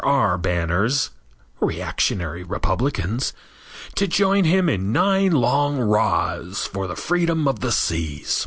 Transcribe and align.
R. 0.03 0.35
banners 0.39 1.11
(Reactionary 1.59 2.41
Republicans) 2.41 3.33
to 3.93 4.07
join 4.07 4.45
him 4.45 4.67
in 4.67 4.91
nine 4.91 5.31
long 5.31 5.77
rahs 5.79 6.65
for 6.65 6.87
the 6.87 6.95
freedom 6.95 7.47
of 7.47 7.59
the 7.59 7.71
seas. 7.71 8.39